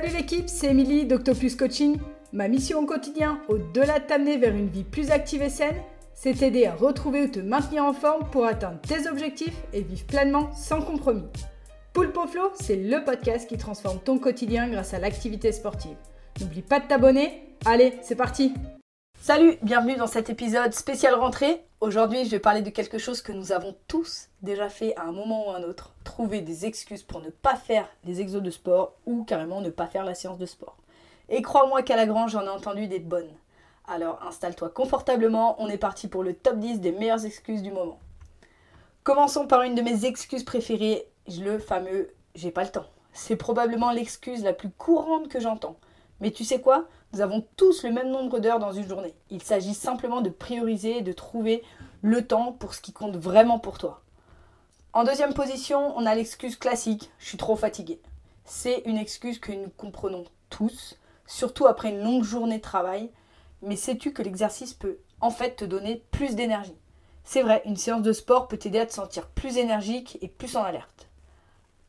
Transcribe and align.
Salut 0.00 0.14
l'équipe, 0.14 0.48
c'est 0.48 0.68
Émilie 0.68 1.06
d'Octopus 1.06 1.56
Coaching. 1.56 1.98
Ma 2.32 2.46
mission 2.46 2.78
au 2.78 2.86
quotidien, 2.86 3.40
au-delà 3.48 3.98
de 3.98 4.06
t'amener 4.06 4.36
vers 4.36 4.54
une 4.54 4.68
vie 4.68 4.84
plus 4.84 5.10
active 5.10 5.42
et 5.42 5.50
saine, 5.50 5.74
c'est 6.14 6.34
t'aider 6.34 6.66
à 6.66 6.74
retrouver 6.76 7.22
ou 7.22 7.26
te 7.26 7.40
maintenir 7.40 7.84
en 7.84 7.92
forme 7.92 8.30
pour 8.30 8.46
atteindre 8.46 8.80
tes 8.80 9.08
objectifs 9.08 9.56
et 9.72 9.82
vivre 9.82 10.06
pleinement 10.06 10.52
sans 10.54 10.82
compromis. 10.82 11.26
Poulpe 11.92 12.16
Flow, 12.30 12.52
c'est 12.54 12.76
le 12.76 13.02
podcast 13.02 13.48
qui 13.48 13.58
transforme 13.58 13.98
ton 13.98 14.20
quotidien 14.20 14.68
grâce 14.68 14.94
à 14.94 15.00
l'activité 15.00 15.50
sportive. 15.50 15.96
N'oublie 16.40 16.62
pas 16.62 16.78
de 16.78 16.86
t'abonner. 16.86 17.56
Allez, 17.64 17.94
c'est 18.02 18.14
parti 18.14 18.54
Salut, 19.20 19.58
bienvenue 19.62 19.96
dans 19.96 20.06
cet 20.06 20.30
épisode 20.30 20.74
spécial 20.74 21.14
rentrée. 21.14 21.64
Aujourd'hui, 21.80 22.24
je 22.24 22.30
vais 22.30 22.38
parler 22.38 22.62
de 22.62 22.70
quelque 22.70 22.98
chose 22.98 23.20
que 23.20 23.32
nous 23.32 23.50
avons 23.50 23.74
tous 23.88 24.28
déjà 24.42 24.68
fait 24.68 24.94
à 24.94 25.02
un 25.06 25.12
moment 25.12 25.48
ou 25.48 25.50
à 25.50 25.56
un 25.56 25.64
autre. 25.64 25.92
Trouver 26.18 26.40
des 26.40 26.66
excuses 26.66 27.04
pour 27.04 27.20
ne 27.20 27.30
pas 27.30 27.54
faire 27.54 27.88
les 28.02 28.20
exos 28.20 28.42
de 28.42 28.50
sport 28.50 28.94
ou 29.06 29.22
carrément 29.22 29.60
ne 29.60 29.70
pas 29.70 29.86
faire 29.86 30.04
la 30.04 30.16
séance 30.16 30.36
de 30.36 30.46
sport. 30.46 30.76
Et 31.28 31.42
crois-moi 31.42 31.82
qu'à 31.82 31.94
la 31.94 32.06
grange, 32.06 32.32
j'en 32.32 32.42
ai 32.42 32.48
entendu 32.48 32.88
des 32.88 32.98
bonnes. 32.98 33.30
Alors 33.86 34.20
installe-toi 34.26 34.70
confortablement, 34.70 35.54
on 35.62 35.68
est 35.68 35.78
parti 35.78 36.08
pour 36.08 36.24
le 36.24 36.34
top 36.34 36.58
10 36.58 36.80
des 36.80 36.90
meilleures 36.90 37.24
excuses 37.24 37.62
du 37.62 37.70
moment. 37.70 38.00
Commençons 39.04 39.46
par 39.46 39.62
une 39.62 39.76
de 39.76 39.80
mes 39.80 40.06
excuses 40.06 40.42
préférées, 40.42 41.06
le 41.40 41.60
fameux 41.60 42.12
j'ai 42.34 42.50
pas 42.50 42.64
le 42.64 42.72
temps. 42.72 42.86
C'est 43.12 43.36
probablement 43.36 43.92
l'excuse 43.92 44.42
la 44.42 44.54
plus 44.54 44.70
courante 44.70 45.28
que 45.28 45.38
j'entends. 45.38 45.76
Mais 46.20 46.32
tu 46.32 46.42
sais 46.42 46.60
quoi? 46.60 46.88
Nous 47.12 47.20
avons 47.20 47.46
tous 47.56 47.84
le 47.84 47.92
même 47.92 48.10
nombre 48.10 48.40
d'heures 48.40 48.58
dans 48.58 48.72
une 48.72 48.88
journée. 48.88 49.14
Il 49.30 49.40
s'agit 49.40 49.72
simplement 49.72 50.20
de 50.20 50.30
prioriser 50.30 50.98
et 50.98 51.02
de 51.02 51.12
trouver 51.12 51.62
le 52.02 52.26
temps 52.26 52.50
pour 52.50 52.74
ce 52.74 52.80
qui 52.80 52.92
compte 52.92 53.16
vraiment 53.16 53.60
pour 53.60 53.78
toi. 53.78 54.02
En 54.94 55.04
deuxième 55.04 55.34
position, 55.34 55.96
on 55.98 56.06
a 56.06 56.14
l'excuse 56.14 56.56
classique, 56.56 57.10
je 57.18 57.26
suis 57.26 57.36
trop 57.36 57.56
fatigué. 57.56 58.00
C'est 58.46 58.82
une 58.86 58.96
excuse 58.96 59.38
que 59.38 59.52
nous 59.52 59.68
comprenons 59.76 60.24
tous, 60.48 60.98
surtout 61.26 61.66
après 61.66 61.90
une 61.90 62.02
longue 62.02 62.24
journée 62.24 62.56
de 62.56 62.62
travail. 62.62 63.10
Mais 63.60 63.76
sais-tu 63.76 64.14
que 64.14 64.22
l'exercice 64.22 64.72
peut 64.72 64.96
en 65.20 65.30
fait 65.30 65.56
te 65.56 65.66
donner 65.66 66.02
plus 66.10 66.34
d'énergie? 66.34 66.76
C'est 67.22 67.42
vrai, 67.42 67.60
une 67.66 67.76
séance 67.76 68.00
de 68.00 68.14
sport 68.14 68.48
peut 68.48 68.56
t'aider 68.56 68.78
à 68.78 68.86
te 68.86 68.94
sentir 68.94 69.26
plus 69.26 69.58
énergique 69.58 70.16
et 70.22 70.28
plus 70.28 70.56
en 70.56 70.62
alerte. 70.62 71.08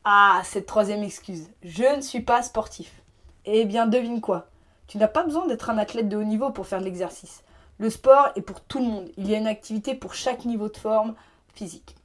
Ah, 0.04 0.42
cette 0.44 0.66
troisième 0.66 1.02
excuse, 1.02 1.48
je 1.62 1.96
ne 1.96 2.02
suis 2.02 2.20
pas 2.20 2.42
sportif. 2.42 3.02
Eh 3.46 3.64
bien, 3.64 3.86
devine 3.86 4.20
quoi? 4.20 4.48
Tu 4.88 4.98
n'as 4.98 5.08
pas 5.08 5.24
besoin 5.24 5.46
d'être 5.46 5.70
un 5.70 5.78
athlète 5.78 6.10
de 6.10 6.18
haut 6.18 6.24
niveau 6.24 6.50
pour 6.50 6.66
faire 6.66 6.80
de 6.80 6.84
l'exercice. 6.84 7.44
Le 7.78 7.88
sport 7.88 8.28
est 8.36 8.42
pour 8.42 8.60
tout 8.60 8.78
le 8.78 8.84
monde. 8.84 9.08
Il 9.16 9.26
y 9.26 9.34
a 9.34 9.38
une 9.38 9.46
activité 9.46 9.94
pour 9.94 10.12
chaque 10.12 10.44
niveau 10.44 10.68
de 10.68 10.76
forme 10.76 11.14
physique. 11.54 11.96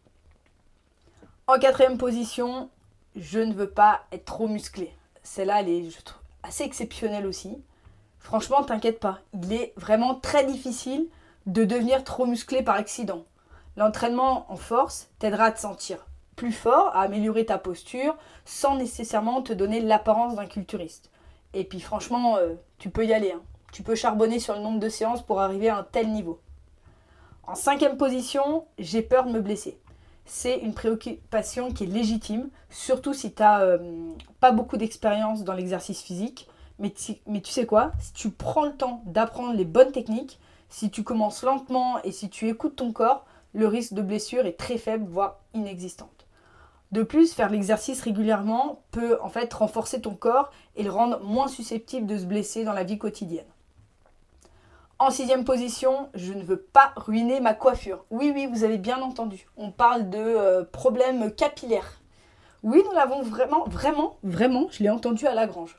En 1.47 1.59
quatrième 1.59 1.99
position, 1.99 2.71
je 3.15 3.39
ne 3.39 3.53
veux 3.53 3.69
pas 3.69 4.01
être 4.11 4.25
trop 4.25 4.47
musclé. 4.47 4.91
Celle-là, 5.21 5.61
elle 5.61 5.69
est 5.69 5.89
assez 6.41 6.63
exceptionnelle 6.63 7.27
aussi. 7.27 7.55
Franchement, 8.17 8.63
t'inquiète 8.63 8.99
pas. 8.99 9.19
Il 9.31 9.53
est 9.53 9.71
vraiment 9.77 10.15
très 10.15 10.43
difficile 10.43 11.07
de 11.45 11.63
devenir 11.63 12.03
trop 12.03 12.25
musclé 12.25 12.63
par 12.63 12.77
accident. 12.77 13.25
L'entraînement 13.77 14.51
en 14.51 14.55
force 14.55 15.09
t'aidera 15.19 15.45
à 15.45 15.51
te 15.51 15.59
sentir 15.59 16.07
plus 16.35 16.51
fort, 16.51 16.87
à 16.95 17.01
améliorer 17.01 17.45
ta 17.45 17.59
posture, 17.59 18.17
sans 18.43 18.75
nécessairement 18.75 19.43
te 19.43 19.53
donner 19.53 19.81
l'apparence 19.81 20.35
d'un 20.35 20.47
culturiste. 20.47 21.11
Et 21.53 21.63
puis 21.63 21.79
franchement, 21.79 22.37
euh, 22.37 22.55
tu 22.79 22.89
peux 22.89 23.05
y 23.05 23.13
aller. 23.13 23.33
Hein. 23.33 23.41
Tu 23.71 23.83
peux 23.83 23.93
charbonner 23.93 24.39
sur 24.39 24.55
le 24.55 24.61
nombre 24.61 24.79
de 24.79 24.89
séances 24.89 25.21
pour 25.21 25.41
arriver 25.41 25.69
à 25.69 25.77
un 25.77 25.83
tel 25.83 26.11
niveau. 26.11 26.41
En 27.45 27.53
cinquième 27.53 27.97
position, 27.97 28.65
j'ai 28.79 29.03
peur 29.03 29.25
de 29.25 29.31
me 29.31 29.41
blesser. 29.41 29.79
C'est 30.25 30.57
une 30.57 30.73
préoccupation 30.73 31.71
qui 31.71 31.83
est 31.83 31.87
légitime, 31.87 32.49
surtout 32.69 33.13
si 33.13 33.33
tu 33.33 33.41
n'as 33.41 33.61
euh, 33.61 33.77
pas 34.39 34.51
beaucoup 34.51 34.77
d'expérience 34.77 35.43
dans 35.43 35.53
l'exercice 35.53 36.01
physique. 36.01 36.47
Mais, 36.77 36.91
tu 36.91 37.51
sais 37.51 37.65
quoi? 37.65 37.91
Si 37.99 38.11
tu 38.13 38.31
prends 38.31 38.65
le 38.65 38.75
temps 38.75 39.01
d'apprendre 39.05 39.53
les 39.53 39.63
bonnes 39.63 39.91
techniques, 39.91 40.39
si 40.67 40.89
tu 40.89 41.03
commences 41.03 41.43
lentement 41.43 42.01
et 42.03 42.11
si 42.11 42.29
tu 42.29 42.49
écoutes 42.49 42.75
ton 42.75 42.91
corps, 42.91 43.25
le 43.53 43.67
risque 43.67 43.93
de 43.93 44.01
blessure 44.01 44.45
est 44.45 44.57
très 44.57 44.77
faible, 44.77 45.05
voire 45.07 45.39
inexistant. 45.53 46.09
De 46.91 47.03
plus, 47.03 47.33
faire 47.33 47.49
l'exercice 47.49 48.01
régulièrement 48.01 48.81
peut 48.91 49.17
en 49.21 49.29
fait 49.29 49.53
renforcer 49.53 50.01
ton 50.01 50.15
corps 50.15 50.51
et 50.75 50.83
le 50.83 50.91
rendre 50.91 51.19
moins 51.21 51.47
susceptible 51.47 52.07
de 52.07 52.17
se 52.17 52.25
blesser 52.25 52.63
dans 52.63 52.73
la 52.73 52.83
vie 52.83 52.97
quotidienne. 52.97 53.45
En 54.97 55.11
sixième 55.11 55.43
position, 55.43 56.09
je 56.13 56.31
ne 56.31 56.41
veux 56.41 56.61
pas 56.61 56.93
ruiner 56.95 57.41
ma 57.41 57.53
coiffure. 57.53 58.05
Oui, 58.11 58.31
oui, 58.33 58.47
vous 58.47 58.63
avez 58.63 58.77
bien 58.77 59.01
entendu. 59.01 59.45
On 59.57 59.69
parle 59.69 60.09
de 60.09 60.17
euh, 60.17 60.63
problèmes 60.63 61.35
capillaires. 61.35 61.99
Oui, 62.63 62.81
nous 62.85 62.93
l'avons 62.93 63.21
vraiment, 63.21 63.65
vraiment, 63.65 64.17
vraiment, 64.23 64.67
je 64.71 64.81
l'ai 64.83 64.89
entendu 64.89 65.27
à 65.27 65.33
la 65.33 65.47
grange. 65.47 65.77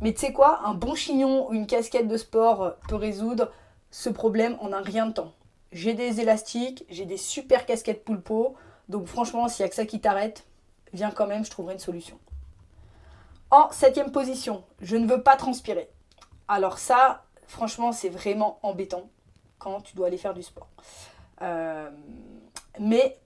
Mais 0.00 0.12
tu 0.12 0.20
sais 0.20 0.32
quoi, 0.34 0.60
un 0.64 0.74
bon 0.74 0.94
chignon 0.94 1.48
ou 1.48 1.54
une 1.54 1.66
casquette 1.66 2.08
de 2.08 2.16
sport 2.18 2.74
peut 2.88 2.94
résoudre 2.94 3.50
ce 3.90 4.10
problème 4.10 4.58
en 4.60 4.74
un 4.74 4.82
rien 4.82 5.06
de 5.06 5.12
temps. 5.14 5.32
J'ai 5.72 5.94
des 5.94 6.20
élastiques, 6.20 6.84
j'ai 6.90 7.06
des 7.06 7.16
super 7.16 7.64
casquettes 7.64 8.04
poulpeau, 8.04 8.54
donc 8.90 9.06
franchement, 9.06 9.48
s'il 9.48 9.64
n'y 9.64 9.66
a 9.66 9.70
que 9.70 9.76
ça 9.76 9.86
qui 9.86 10.00
t'arrête, 10.00 10.44
viens 10.92 11.10
quand 11.10 11.26
même, 11.26 11.44
je 11.44 11.50
trouverai 11.50 11.72
une 11.72 11.80
solution. 11.80 12.18
En 13.50 13.70
septième 13.70 14.12
position, 14.12 14.62
je 14.82 14.96
ne 14.96 15.06
veux 15.06 15.22
pas 15.22 15.36
transpirer. 15.36 15.88
Alors 16.48 16.78
ça, 16.78 17.24
franchement, 17.48 17.90
c'est 17.90 18.08
vraiment 18.08 18.60
embêtant 18.62 19.08
quand 19.58 19.80
tu 19.80 19.96
dois 19.96 20.06
aller 20.06 20.18
faire 20.18 20.34
du 20.34 20.44
sport. 20.44 20.68
Euh, 21.42 21.90
mais 22.78 23.18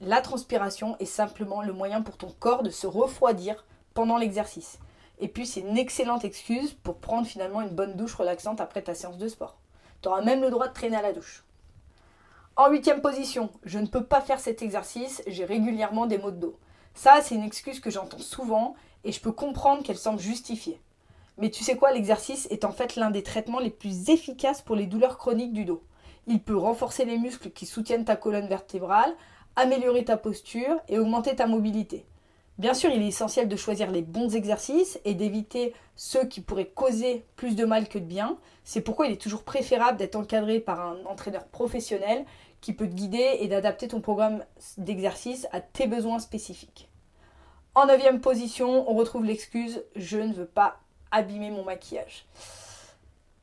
la 0.00 0.20
transpiration 0.20 0.96
est 0.98 1.06
simplement 1.06 1.62
le 1.62 1.72
moyen 1.72 2.02
pour 2.02 2.18
ton 2.18 2.30
corps 2.38 2.62
de 2.62 2.70
se 2.70 2.86
refroidir 2.86 3.64
pendant 3.94 4.18
l'exercice. 4.18 4.78
Et 5.18 5.28
puis 5.28 5.46
c'est 5.46 5.60
une 5.60 5.78
excellente 5.78 6.24
excuse 6.24 6.74
pour 6.74 6.96
prendre 6.96 7.26
finalement 7.26 7.60
une 7.62 7.74
bonne 7.74 7.96
douche 7.96 8.14
relaxante 8.14 8.60
après 8.60 8.82
ta 8.82 8.94
séance 8.94 9.18
de 9.18 9.28
sport. 9.28 9.58
Tu 10.02 10.08
auras 10.08 10.22
même 10.22 10.40
le 10.40 10.50
droit 10.50 10.68
de 10.68 10.72
traîner 10.74 10.96
à 10.96 11.02
la 11.02 11.12
douche. 11.12 11.44
En 12.56 12.70
huitième 12.70 13.00
position, 13.00 13.50
je 13.64 13.78
ne 13.78 13.86
peux 13.86 14.04
pas 14.04 14.20
faire 14.20 14.40
cet 14.40 14.62
exercice, 14.62 15.22
j'ai 15.26 15.44
régulièrement 15.44 16.06
des 16.06 16.18
maux 16.18 16.30
de 16.30 16.36
dos. 16.36 16.58
Ça, 16.94 17.20
c'est 17.22 17.34
une 17.34 17.44
excuse 17.44 17.80
que 17.80 17.90
j'entends 17.90 18.18
souvent 18.18 18.74
et 19.04 19.12
je 19.12 19.20
peux 19.20 19.32
comprendre 19.32 19.82
qu'elle 19.82 19.98
semble 19.98 20.20
justifiée. 20.20 20.80
Mais 21.38 21.50
tu 21.50 21.64
sais 21.64 21.76
quoi, 21.76 21.92
l'exercice 21.92 22.46
est 22.50 22.64
en 22.64 22.72
fait 22.72 22.96
l'un 22.96 23.10
des 23.10 23.22
traitements 23.22 23.60
les 23.60 23.70
plus 23.70 24.10
efficaces 24.10 24.62
pour 24.62 24.76
les 24.76 24.86
douleurs 24.86 25.18
chroniques 25.18 25.52
du 25.52 25.64
dos. 25.64 25.82
Il 26.26 26.40
peut 26.40 26.56
renforcer 26.56 27.04
les 27.04 27.18
muscles 27.18 27.50
qui 27.50 27.66
soutiennent 27.66 28.04
ta 28.04 28.16
colonne 28.16 28.46
vertébrale, 28.46 29.14
améliorer 29.56 30.04
ta 30.04 30.16
posture 30.16 30.76
et 30.88 30.98
augmenter 30.98 31.34
ta 31.34 31.46
mobilité. 31.46 32.04
Bien 32.58 32.74
sûr, 32.74 32.90
il 32.90 33.00
est 33.02 33.08
essentiel 33.08 33.48
de 33.48 33.56
choisir 33.56 33.90
les 33.90 34.02
bons 34.02 34.36
exercices 34.36 35.00
et 35.06 35.14
d'éviter 35.14 35.72
ceux 35.96 36.26
qui 36.26 36.42
pourraient 36.42 36.66
causer 36.66 37.24
plus 37.36 37.56
de 37.56 37.64
mal 37.64 37.88
que 37.88 37.98
de 37.98 38.04
bien. 38.04 38.36
C'est 38.64 38.82
pourquoi 38.82 39.06
il 39.06 39.12
est 39.12 39.20
toujours 39.20 39.44
préférable 39.44 39.96
d'être 39.96 40.16
encadré 40.16 40.60
par 40.60 40.80
un 40.80 40.98
entraîneur 41.06 41.46
professionnel 41.46 42.26
qui 42.60 42.74
peut 42.74 42.86
te 42.86 42.94
guider 42.94 43.38
et 43.40 43.48
d'adapter 43.48 43.88
ton 43.88 44.02
programme 44.02 44.44
d'exercice 44.76 45.46
à 45.52 45.62
tes 45.62 45.86
besoins 45.86 46.18
spécifiques. 46.18 46.90
En 47.74 47.86
neuvième 47.86 48.20
position, 48.20 48.90
on 48.90 48.94
retrouve 48.94 49.24
l'excuse 49.24 49.82
je 49.96 50.18
ne 50.18 50.34
veux 50.34 50.44
pas 50.44 50.80
abîmer 51.10 51.50
mon 51.50 51.64
maquillage. 51.64 52.26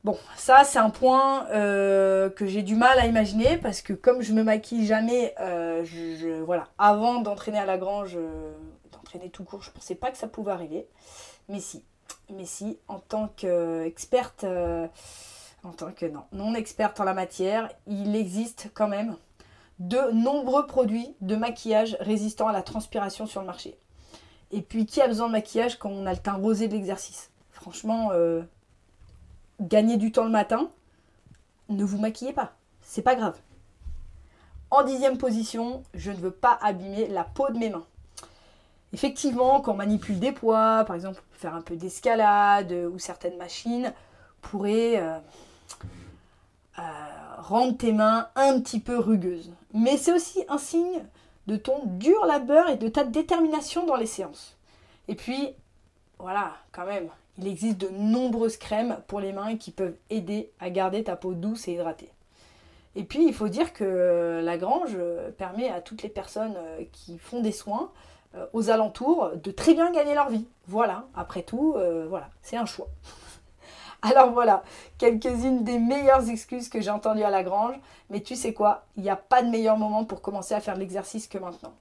Bon, 0.04 0.16
ça 0.36 0.62
c'est 0.64 0.78
un 0.78 0.90
point 0.90 1.46
euh, 1.48 2.30
que 2.30 2.46
j'ai 2.46 2.62
du 2.62 2.76
mal 2.76 2.98
à 2.98 3.06
imaginer 3.06 3.58
parce 3.58 3.82
que 3.82 3.92
comme 3.92 4.22
je 4.22 4.32
me 4.32 4.44
maquille 4.44 4.86
jamais, 4.86 5.34
euh, 5.40 5.84
je, 5.84 6.40
voilà, 6.42 6.68
avant 6.78 7.20
d'entraîner 7.20 7.58
à 7.58 7.66
la 7.66 7.78
grange, 7.78 8.14
euh, 8.16 8.52
d'entraîner 8.92 9.28
tout 9.28 9.44
court, 9.44 9.62
je 9.62 9.70
pensais 9.70 9.96
pas 9.96 10.10
que 10.10 10.16
ça 10.16 10.28
pouvait 10.28 10.52
arriver, 10.52 10.86
mais 11.48 11.58
si, 11.58 11.84
mais 12.30 12.46
si, 12.46 12.78
en 12.86 13.00
tant 13.00 13.28
qu'experte 13.36 14.46
en 15.64 15.72
tant 15.72 15.92
que 15.92 16.06
non, 16.06 16.22
non 16.32 16.54
experte 16.54 17.00
en 17.00 17.04
la 17.04 17.14
matière, 17.14 17.68
il 17.86 18.14
existe 18.14 18.70
quand 18.74 18.88
même 18.88 19.16
de 19.78 20.12
nombreux 20.12 20.66
produits 20.66 21.14
de 21.20 21.36
maquillage 21.36 21.96
résistants 22.00 22.48
à 22.48 22.52
la 22.52 22.62
transpiration 22.62 23.26
sur 23.26 23.40
le 23.40 23.46
marché. 23.46 23.78
Et 24.50 24.62
puis, 24.62 24.86
qui 24.86 25.00
a 25.00 25.06
besoin 25.06 25.26
de 25.26 25.32
maquillage 25.32 25.78
quand 25.78 25.90
on 25.90 26.06
a 26.06 26.12
le 26.12 26.18
teint 26.18 26.34
rosé 26.34 26.68
de 26.68 26.74
l'exercice? 26.74 27.30
Franchement, 27.68 28.12
euh, 28.12 28.40
gagner 29.60 29.98
du 29.98 30.10
temps 30.10 30.24
le 30.24 30.30
matin, 30.30 30.70
ne 31.68 31.84
vous 31.84 31.98
maquillez 31.98 32.32
pas. 32.32 32.54
C'est 32.80 33.02
pas 33.02 33.14
grave. 33.14 33.38
En 34.70 34.84
dixième 34.84 35.18
position, 35.18 35.82
je 35.92 36.10
ne 36.10 36.16
veux 36.16 36.30
pas 36.30 36.58
abîmer 36.62 37.08
la 37.08 37.24
peau 37.24 37.50
de 37.50 37.58
mes 37.58 37.68
mains. 37.68 37.84
Effectivement, 38.94 39.60
quand 39.60 39.72
on 39.72 39.76
manipule 39.76 40.18
des 40.18 40.32
poids, 40.32 40.82
par 40.86 40.96
exemple 40.96 41.22
faire 41.32 41.54
un 41.54 41.60
peu 41.60 41.76
d'escalade 41.76 42.72
ou 42.72 42.98
certaines 42.98 43.36
machines, 43.36 43.92
pourraient 44.40 44.98
euh, 44.98 45.18
euh, 46.78 46.82
rendre 47.36 47.76
tes 47.76 47.92
mains 47.92 48.28
un 48.34 48.58
petit 48.62 48.80
peu 48.80 48.98
rugueuses. 48.98 49.52
Mais 49.74 49.98
c'est 49.98 50.14
aussi 50.14 50.42
un 50.48 50.56
signe 50.56 51.04
de 51.46 51.56
ton 51.56 51.82
dur 51.84 52.24
labeur 52.24 52.70
et 52.70 52.76
de 52.76 52.88
ta 52.88 53.04
détermination 53.04 53.84
dans 53.84 53.96
les 53.96 54.06
séances. 54.06 54.56
Et 55.06 55.14
puis, 55.14 55.54
voilà, 56.18 56.52
quand 56.72 56.86
même, 56.86 57.08
il 57.38 57.46
existe 57.46 57.78
de 57.78 57.88
nombreuses 57.88 58.56
crèmes 58.56 58.98
pour 59.06 59.20
les 59.20 59.32
mains 59.32 59.56
qui 59.56 59.70
peuvent 59.70 59.96
aider 60.10 60.50
à 60.60 60.70
garder 60.70 61.04
ta 61.04 61.16
peau 61.16 61.34
douce 61.34 61.68
et 61.68 61.74
hydratée. 61.74 62.10
Et 62.96 63.04
puis, 63.04 63.26
il 63.26 63.34
faut 63.34 63.48
dire 63.48 63.72
que 63.72 64.40
la 64.42 64.58
grange 64.58 64.96
permet 65.36 65.70
à 65.70 65.80
toutes 65.80 66.02
les 66.02 66.08
personnes 66.08 66.56
euh, 66.56 66.82
qui 66.92 67.18
font 67.18 67.40
des 67.40 67.52
soins 67.52 67.92
euh, 68.34 68.44
aux 68.52 68.68
alentours 68.68 69.30
de 69.42 69.50
très 69.50 69.72
bien 69.72 69.90
gagner 69.90 70.14
leur 70.14 70.28
vie. 70.28 70.46
Voilà, 70.66 71.06
après 71.14 71.42
tout, 71.42 71.74
euh, 71.76 72.06
voilà, 72.08 72.28
c'est 72.42 72.56
un 72.56 72.66
choix. 72.66 72.88
Alors 74.02 74.32
voilà, 74.32 74.62
quelques-unes 74.98 75.64
des 75.64 75.78
meilleures 75.78 76.28
excuses 76.28 76.68
que 76.68 76.80
j'ai 76.80 76.90
entendues 76.90 77.22
à 77.22 77.30
la 77.30 77.42
grange. 77.42 77.74
Mais 78.10 78.20
tu 78.20 78.36
sais 78.36 78.52
quoi, 78.52 78.84
il 78.96 79.02
n'y 79.02 79.08
a 79.08 79.16
pas 79.16 79.42
de 79.42 79.48
meilleur 79.48 79.78
moment 79.78 80.04
pour 80.04 80.20
commencer 80.20 80.54
à 80.54 80.60
faire 80.60 80.76
l'exercice 80.76 81.26
que 81.26 81.38
maintenant. 81.38 81.72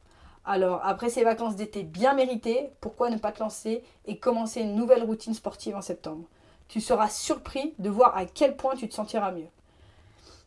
Alors, 0.50 0.80
après 0.86 1.10
ces 1.10 1.26
vacances 1.26 1.58
d'été 1.58 1.84
bien 1.84 2.14
méritées, 2.14 2.72
pourquoi 2.80 3.10
ne 3.10 3.18
pas 3.18 3.34
te 3.34 3.42
lancer 3.42 3.84
et 4.06 4.18
commencer 4.18 4.62
une 4.62 4.76
nouvelle 4.76 5.04
routine 5.04 5.34
sportive 5.34 5.76
en 5.76 5.82
septembre? 5.82 6.24
Tu 6.70 6.80
seras 6.80 7.10
surpris 7.10 7.74
de 7.80 7.90
voir 7.90 8.16
à 8.16 8.26
quel 8.26 8.56
point 8.56 8.76
tu 8.76 8.88
te 8.88 8.94
sentiras 8.94 9.32
mieux. 9.32 9.50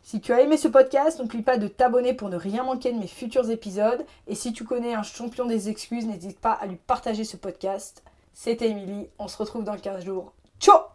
Si 0.02 0.22
tu 0.22 0.32
as 0.32 0.40
aimé 0.40 0.56
ce 0.56 0.68
podcast, 0.68 1.18
n'oublie 1.18 1.42
pas 1.42 1.58
de 1.58 1.68
t'abonner 1.68 2.14
pour 2.14 2.30
ne 2.30 2.36
rien 2.38 2.64
manquer 2.64 2.92
de 2.92 2.98
mes 2.98 3.06
futurs 3.06 3.50
épisodes. 3.50 4.06
Et 4.26 4.34
si 4.34 4.54
tu 4.54 4.64
connais 4.64 4.94
un 4.94 5.02
champion 5.02 5.44
des 5.44 5.68
excuses, 5.68 6.06
n'hésite 6.06 6.40
pas 6.40 6.52
à 6.52 6.66
lui 6.66 6.76
partager 6.76 7.24
ce 7.24 7.36
podcast. 7.36 8.02
C'était 8.32 8.70
Émilie, 8.70 9.06
on 9.18 9.28
se 9.28 9.36
retrouve 9.36 9.64
dans 9.64 9.76
15 9.76 10.02
jours. 10.02 10.32
Ciao 10.58 10.89